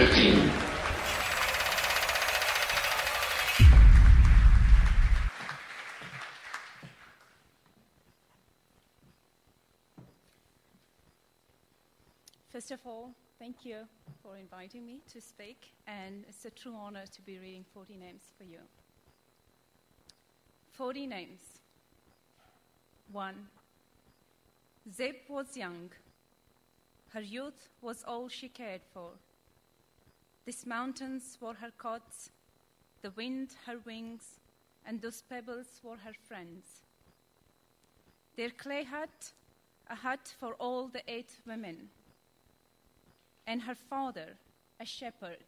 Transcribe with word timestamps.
15. 0.00 0.50
First 12.48 12.70
of 12.70 12.80
all, 12.86 13.10
thank 13.38 13.66
you 13.66 13.76
for 14.22 14.38
inviting 14.38 14.86
me 14.86 15.02
to 15.12 15.20
speak, 15.20 15.74
and 15.86 16.24
it's 16.26 16.46
a 16.46 16.50
true 16.50 16.74
honor 16.74 17.04
to 17.04 17.20
be 17.20 17.38
reading 17.38 17.66
40 17.74 17.98
names 17.98 18.22
for 18.38 18.44
you. 18.44 18.60
40 20.72 21.08
names. 21.08 21.40
1. 23.12 23.34
Zeb 24.96 25.16
was 25.28 25.58
young. 25.58 25.90
Her 27.10 27.20
youth 27.20 27.68
was 27.82 28.02
all 28.08 28.30
she 28.30 28.48
cared 28.48 28.80
for. 28.94 29.10
These 30.50 30.66
mountains 30.66 31.38
were 31.40 31.54
her 31.54 31.70
cots, 31.78 32.30
the 33.02 33.12
wind 33.12 33.50
her 33.66 33.78
wings, 33.86 34.40
and 34.84 35.00
those 35.00 35.22
pebbles 35.22 35.80
were 35.80 35.98
her 35.98 36.12
friends. 36.26 36.64
Their 38.36 38.50
clay 38.50 38.82
hut, 38.82 39.30
a 39.88 39.94
hut 39.94 40.34
for 40.40 40.54
all 40.54 40.88
the 40.88 41.04
eight 41.06 41.36
women 41.46 41.90
and 43.46 43.62
her 43.62 43.76
father, 43.76 44.38
a 44.80 44.84
shepherd. 44.84 45.44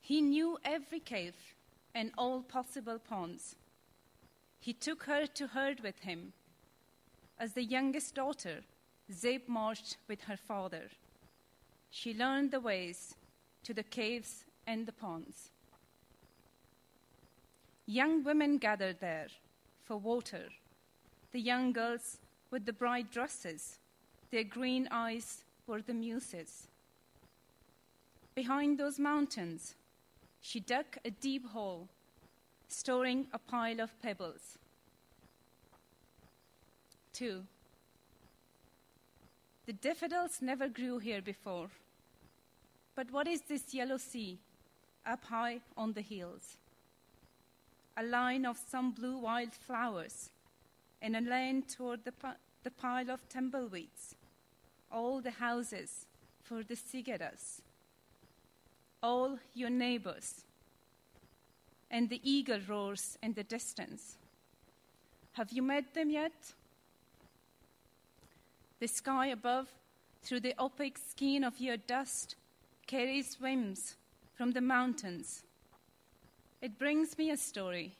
He 0.00 0.20
knew 0.20 0.58
every 0.64 0.98
cave 0.98 1.36
and 1.94 2.10
all 2.18 2.42
possible 2.42 2.98
ponds. 2.98 3.54
He 4.58 4.72
took 4.72 5.04
her 5.04 5.26
to 5.26 5.46
herd 5.46 5.84
with 5.84 6.00
him. 6.00 6.32
As 7.38 7.52
the 7.52 7.62
youngest 7.62 8.16
daughter, 8.16 8.62
Zeb 9.12 9.42
marched 9.46 9.98
with 10.08 10.22
her 10.22 10.36
father. 10.36 10.90
She 11.90 12.14
learned 12.14 12.50
the 12.50 12.60
ways 12.60 13.14
to 13.64 13.74
the 13.74 13.82
caves 13.82 14.44
and 14.66 14.86
the 14.86 14.92
ponds. 14.92 15.50
Young 17.86 18.24
women 18.24 18.58
gathered 18.58 19.00
there 19.00 19.28
for 19.84 19.96
water, 19.96 20.48
the 21.32 21.40
young 21.40 21.72
girls 21.72 22.18
with 22.50 22.66
the 22.66 22.72
bright 22.72 23.10
dresses, 23.10 23.78
their 24.30 24.44
green 24.44 24.88
eyes 24.90 25.44
were 25.66 25.80
the 25.80 25.94
muses. 25.94 26.66
Behind 28.34 28.78
those 28.78 28.98
mountains, 28.98 29.74
she 30.40 30.60
dug 30.60 30.86
a 31.04 31.10
deep 31.10 31.46
hole, 31.48 31.88
storing 32.68 33.26
a 33.32 33.38
pile 33.38 33.80
of 33.80 34.00
pebbles. 34.02 34.58
Two, 37.12 37.44
the 39.66 39.72
daffodils 39.72 40.38
never 40.40 40.68
grew 40.68 40.98
here 40.98 41.20
before. 41.20 41.68
But 42.94 43.10
what 43.10 43.26
is 43.28 43.42
this 43.42 43.74
yellow 43.74 43.98
sea 43.98 44.38
up 45.04 45.24
high 45.24 45.60
on 45.76 45.92
the 45.92 46.00
hills? 46.00 46.56
A 47.96 48.02
line 48.02 48.46
of 48.46 48.58
some 48.70 48.92
blue 48.92 49.18
wild 49.18 49.52
flowers 49.52 50.30
and 51.02 51.16
a 51.16 51.20
lane 51.20 51.62
toward 51.62 52.04
the, 52.04 52.12
the 52.62 52.70
pile 52.70 53.10
of 53.10 53.28
tumbleweeds 53.28 54.14
all 54.90 55.20
the 55.20 55.30
houses 55.30 56.06
for 56.42 56.62
the 56.62 56.76
cigarettes, 56.76 57.60
all 59.02 59.38
your 59.54 59.70
neighbors, 59.70 60.44
and 61.90 62.08
the 62.08 62.20
eagle 62.28 62.60
roars 62.68 63.18
in 63.22 63.32
the 63.32 63.44
distance. 63.44 64.16
Have 65.32 65.52
you 65.52 65.62
met 65.62 65.92
them 65.94 66.10
yet? 66.10 66.32
The 68.78 68.86
sky 68.86 69.28
above, 69.28 69.68
through 70.22 70.40
the 70.40 70.54
opaque 70.58 70.98
skin 70.98 71.44
of 71.44 71.60
your 71.60 71.76
dust, 71.76 72.36
carries 72.86 73.40
whims 73.40 73.96
from 74.34 74.52
the 74.52 74.60
mountains. 74.60 75.44
It 76.60 76.78
brings 76.78 77.16
me 77.16 77.30
a 77.30 77.36
story 77.36 77.94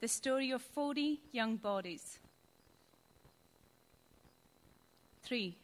the 0.00 0.08
story 0.08 0.52
of 0.52 0.62
40 0.62 1.20
young 1.32 1.56
bodies. 1.56 2.18
Three 5.22 5.56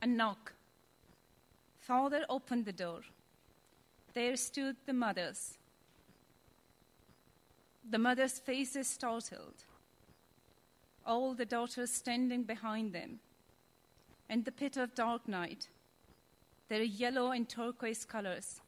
a 0.00 0.06
knock. 0.06 0.52
Father 1.78 2.24
opened 2.28 2.64
the 2.64 2.72
door. 2.72 3.00
There 4.14 4.36
stood 4.36 4.76
the 4.84 4.92
mothers. 4.92 5.58
The 7.88 7.98
mothers' 7.98 8.38
faces 8.38 8.88
startled, 8.88 9.64
all 11.06 11.34
the 11.34 11.44
daughters 11.44 11.90
standing 11.90 12.42
behind 12.42 12.92
them. 12.92 13.20
In 14.28 14.44
the 14.44 14.52
pit 14.52 14.76
of 14.76 14.94
dark 14.94 15.28
night, 15.28 15.68
their 16.68 16.82
yellow 16.82 17.32
and 17.32 17.48
turquoise 17.48 18.04
colors 18.04 18.60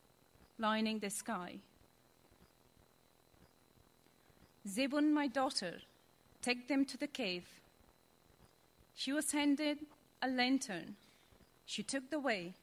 lining 0.58 0.98
the 0.98 1.10
sky. 1.10 1.56
Zebun, 4.68 5.12
my 5.12 5.26
daughter, 5.26 5.74
take 6.42 6.68
them 6.68 6.84
to 6.84 6.96
the 6.96 7.06
cave. 7.06 7.46
She 8.94 9.12
was 9.12 9.32
handed 9.32 9.78
a 10.22 10.28
lantern 10.28 10.96
she 11.66 11.82
took 11.82 12.10
the 12.10 12.20
way. 12.20 12.54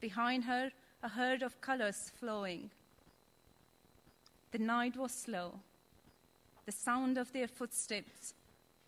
Behind 0.00 0.44
her, 0.44 0.70
a 1.02 1.08
herd 1.08 1.42
of 1.42 1.60
colors 1.60 2.10
flowing. 2.18 2.70
The 4.52 4.58
night 4.58 4.96
was 4.96 5.12
slow. 5.12 5.60
The 6.66 6.72
sound 6.72 7.18
of 7.18 7.32
their 7.32 7.48
footsteps, 7.48 8.34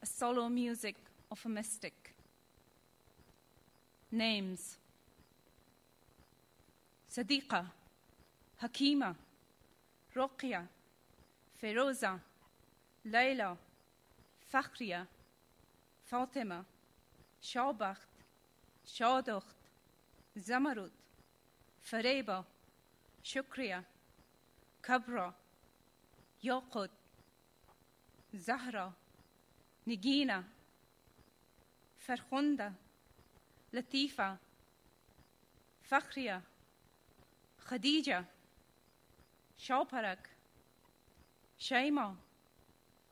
a 0.02 0.06
solo 0.06 0.48
music 0.48 0.96
of 1.30 1.40
a 1.46 1.48
mystic. 1.48 2.14
Names 4.10 4.76
Sadiqa, 7.10 7.64
Hakima, 8.62 9.14
Rokia, 10.16 10.66
Feroza, 11.62 12.18
Layla, 13.06 13.56
Fakhria, 14.52 15.06
Fatima, 16.04 16.64
Shaubacht, 17.42 17.96
Shadocht, 18.86 19.42
Zamarud, 20.38 20.90
Fareba, 21.84 22.44
Shukria, 23.22 23.84
Kabra, 24.82 25.32
Yaqut, 26.42 26.88
Zahra, 28.34 28.92
Nigina, 29.86 30.44
Farhunda, 32.08 32.72
Latifa, 33.74 34.38
Fakhria, 35.90 36.40
Khadija, 37.68 38.24
Shawparak, 39.58 40.18
Shaima, 41.60 42.14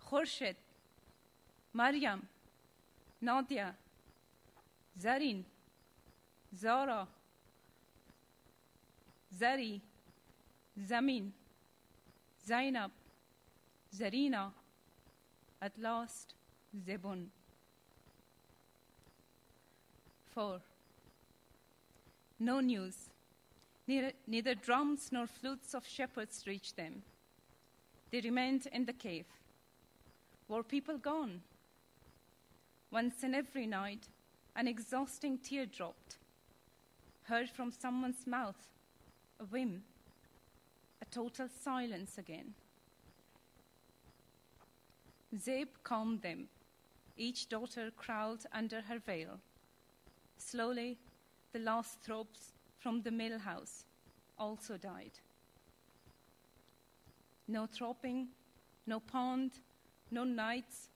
Khurshid, 0.09 0.57
Maryam, 1.73 2.23
Nadia, 3.21 3.75
Zarin, 4.99 5.45
Zara, 6.55 7.07
Zari, 9.39 9.81
Zamin, 10.79 11.31
Zainab, 12.47 12.91
Zarina. 13.97 14.51
At 15.63 15.79
last, 15.79 16.35
Zebun. 16.77 17.27
Four. 20.35 20.61
No 22.39 22.61
news. 22.61 22.97
Neither, 23.87 24.13
neither, 24.27 24.55
drums 24.55 25.09
nor 25.11 25.27
flutes 25.27 25.75
of 25.75 25.87
shepherds 25.87 26.45
reached 26.47 26.77
them. 26.77 27.03
They 28.11 28.21
remained 28.21 28.69
in 28.73 28.85
the 28.85 28.93
cave. 28.93 29.27
Were 30.49 30.63
people 30.63 30.99
gone? 30.99 31.43
Once 32.91 33.23
in 33.23 33.35
every 33.35 33.67
night, 33.67 34.09
an 34.57 34.69
exhausting 34.69 35.39
tear 35.39 35.67
dropped 35.67 36.17
heard 37.31 37.49
from 37.49 37.71
someone's 37.71 38.27
mouth, 38.27 38.67
a 39.39 39.45
whim, 39.45 39.83
a 41.01 41.05
total 41.05 41.47
silence 41.63 42.19
again. 42.19 42.55
Zeb 45.39 45.69
calmed 45.85 46.23
them. 46.23 46.49
Each 47.21 47.51
daughter 47.51 47.91
crawled 47.95 48.47
under 48.51 48.81
her 48.81 48.99
veil. 48.99 49.41
Slowly, 50.39 50.97
the 51.53 51.59
last 51.59 52.01
throbs 52.01 52.55
from 52.79 53.03
the 53.03 53.11
mill 53.11 53.39
house 53.39 53.85
also 54.39 54.79
died. 54.79 55.21
No 57.47 57.67
throbbing, 57.67 58.29
no 58.87 59.01
pond, 59.01 59.51
no 60.11 60.25
nights. 60.25 60.89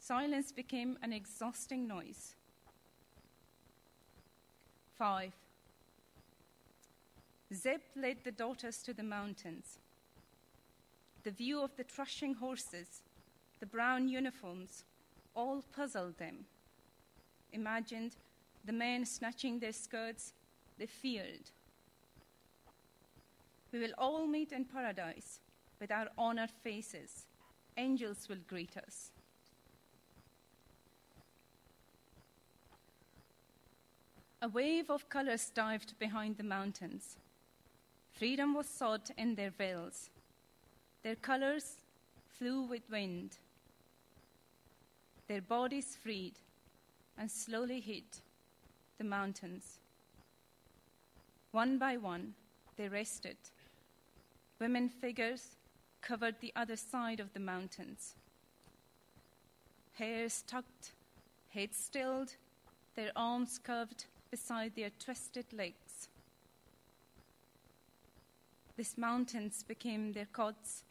Silence 0.00 0.50
became 0.50 0.98
an 1.00 1.12
exhausting 1.12 1.86
noise. 1.86 2.34
5. 4.98 5.30
Zeb 7.54 7.82
led 7.94 8.16
the 8.24 8.32
daughters 8.32 8.82
to 8.82 8.92
the 8.92 9.04
mountains. 9.04 9.78
The 11.22 11.30
view 11.30 11.62
of 11.62 11.76
the 11.76 11.84
threshing 11.84 12.34
horses, 12.34 13.02
the 13.60 13.66
brown 13.66 14.08
uniforms, 14.08 14.82
all 15.34 15.62
puzzled 15.74 16.18
them. 16.18 16.44
Imagined 17.52 18.16
the 18.64 18.72
men 18.72 19.04
snatching 19.04 19.58
their 19.58 19.72
skirts, 19.72 20.32
they 20.78 20.86
feared. 20.86 21.50
We 23.72 23.78
will 23.78 23.94
all 23.98 24.26
meet 24.26 24.52
in 24.52 24.64
paradise 24.64 25.40
with 25.80 25.90
our 25.90 26.08
honored 26.18 26.50
faces. 26.62 27.26
Angels 27.76 28.28
will 28.28 28.40
greet 28.48 28.76
us. 28.76 29.12
A 34.42 34.48
wave 34.48 34.90
of 34.90 35.08
colors 35.08 35.50
dived 35.54 35.98
behind 35.98 36.38
the 36.38 36.42
mountains. 36.42 37.16
Freedom 38.12 38.54
was 38.54 38.66
sought 38.66 39.10
in 39.16 39.34
their 39.34 39.50
veils. 39.50 40.08
Their 41.02 41.14
colors 41.14 41.76
flew 42.38 42.62
with 42.62 42.88
wind. 42.90 43.36
Their 45.30 45.40
bodies 45.40 45.96
freed 46.02 46.32
and 47.16 47.30
slowly 47.30 47.78
hit 47.78 48.20
the 48.98 49.04
mountains. 49.04 49.78
One 51.52 51.78
by 51.78 51.98
one, 51.98 52.34
they 52.76 52.88
rested. 52.88 53.36
Women 54.58 54.88
figures 54.88 55.54
covered 56.02 56.34
the 56.40 56.52
other 56.56 56.74
side 56.74 57.20
of 57.20 57.32
the 57.32 57.38
mountains. 57.38 58.16
Hairs 59.92 60.42
tucked, 60.48 60.94
heads 61.50 61.76
stilled, 61.76 62.34
their 62.96 63.12
arms 63.14 63.60
curved 63.62 64.06
beside 64.32 64.74
their 64.74 64.90
twisted 64.98 65.52
legs. 65.52 66.08
These 68.76 68.98
mountains 68.98 69.62
became 69.62 70.12
their 70.12 70.26
cots, 70.32 70.82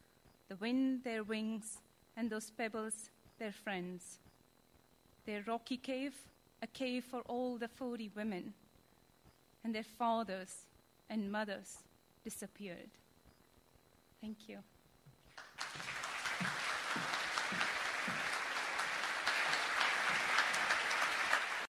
the 0.47 0.56
wind 0.56 1.03
their 1.03 1.25
wings, 1.25 1.80
and 2.15 2.30
those 2.30 2.51
pebbles 2.51 3.09
their 3.38 3.51
friends. 3.51 4.19
Their 5.25 5.44
rocky 5.44 5.77
cave, 5.77 6.13
a 6.62 6.68
cave 6.68 7.04
for 7.04 7.21
all 7.21 7.57
the 7.57 7.68
forty 7.68 8.10
women, 8.16 8.54
and 9.63 9.74
their 9.74 9.83
fathers 9.83 10.66
and 11.10 11.31
mothers 11.31 11.77
disappeared. 12.24 12.89
Thank 14.21 14.48
you. 14.48 14.60